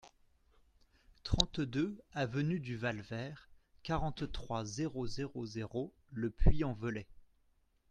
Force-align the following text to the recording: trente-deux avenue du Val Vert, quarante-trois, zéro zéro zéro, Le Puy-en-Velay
trente-deux 1.21 1.95
avenue 2.13 2.59
du 2.59 2.75
Val 2.75 3.01
Vert, 3.01 3.51
quarante-trois, 3.83 4.65
zéro 4.65 5.05
zéro 5.05 5.45
zéro, 5.45 5.93
Le 6.11 6.31
Puy-en-Velay 6.31 7.05